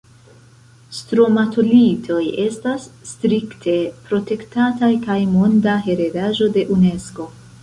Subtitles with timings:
[0.99, 3.75] Stromatolitoj estas strikte
[4.09, 7.31] protektataj kaj Monda heredaĵo de Unesko.